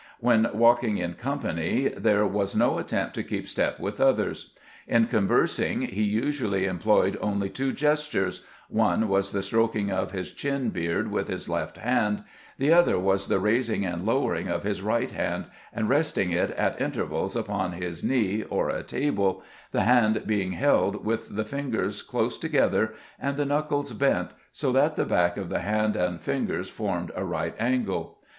When 0.19 0.49
walking 0.51 0.97
in 0.97 1.13
company 1.13 1.87
there 1.89 2.25
was 2.25 2.55
no 2.55 2.79
attempt 2.79 3.13
to 3.13 3.23
keep 3.23 3.47
step 3.47 3.79
with 3.79 4.01
others. 4.01 4.51
In 4.87 5.05
conversing 5.05 5.81
he 5.83 6.01
usually 6.01 6.65
employed 6.65 7.19
only 7.21 7.51
two 7.51 7.71
gestures; 7.71 8.43
one 8.67 9.07
was 9.07 9.31
the 9.31 9.41
strokiug 9.43 9.91
of 9.91 10.11
his 10.11 10.31
chin 10.31 10.71
beard 10.71 11.11
with 11.11 11.27
his 11.27 11.47
left 11.47 11.77
hand; 11.77 12.23
the 12.57 12.73
other 12.73 12.97
was 12.97 13.27
the 13.27 13.37
raising 13.39 13.85
and 13.85 14.03
lowering 14.03 14.47
of 14.47 14.63
his 14.63 14.81
right 14.81 15.11
hand, 15.11 15.45
and 15.71 15.87
resting 15.87 16.31
it 16.31 16.49
at 16.49 16.81
intervals 16.81 17.35
upon 17.35 17.73
his 17.73 18.03
knee 18.03 18.41
or 18.49 18.71
a 18.71 18.81
table, 18.81 19.43
the 19.71 19.83
hand 19.83 20.23
being 20.25 20.53
held 20.53 21.05
with 21.05 21.35
the 21.35 21.45
fingers 21.45 22.01
close 22.01 22.39
to 22.39 22.49
gether 22.49 22.95
and 23.19 23.37
the 23.37 23.45
knuckles 23.45 23.93
bent, 23.93 24.31
so 24.51 24.71
that 24.71 24.95
the 24.95 25.05
back 25.05 25.37
of 25.37 25.49
the 25.49 25.59
hand 25.59 25.95
and 25.95 26.21
fingers 26.21 26.71
formed 26.71 27.11
a 27.15 27.23
right 27.23 27.53
angle. 27.59 28.17